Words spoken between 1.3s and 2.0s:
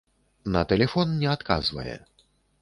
адказвае.